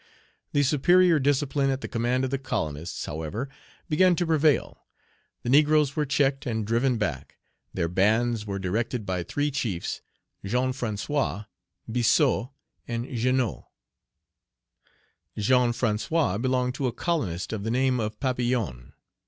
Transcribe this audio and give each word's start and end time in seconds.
The 0.53 0.63
superior 0.63 1.19
discipline 1.19 1.69
at 1.69 1.81
the 1.81 1.87
command 1.87 2.23
of 2.23 2.31
the 2.31 2.39
colonists, 2.39 3.05
however, 3.05 3.49
began 3.87 4.15
to 4.15 4.25
prevail. 4.25 4.87
The 5.43 5.49
negroes 5.49 5.95
were 5.95 6.07
checked 6.07 6.47
and 6.47 6.65
driven 6.65 6.97
back. 6.97 7.37
Their 7.75 7.87
bands 7.87 8.47
were 8.47 8.57
directed 8.57 9.05
by 9.05 9.21
three 9.21 9.51
chiefs, 9.51 10.01
Jean 10.43 10.71
François, 10.71 11.45
Biassou, 11.87 12.49
and 12.87 13.05
Jeannot. 13.15 13.69
Jean 15.37 15.69
François 15.71 16.41
belonged 16.41 16.73
to 16.73 16.87
a 16.87 16.91
colonist 16.91 17.53
of 17.53 17.63
the 17.63 17.69
name 17.69 17.99
of 17.99 18.19
Papillon. 18.19 18.93